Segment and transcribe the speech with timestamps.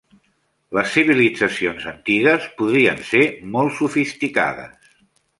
[0.75, 3.21] Les civilitzacions antigues podrien ser
[3.57, 4.89] molt sofisticades